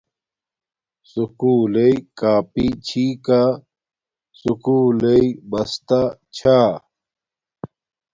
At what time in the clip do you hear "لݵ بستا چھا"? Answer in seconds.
5.01-6.59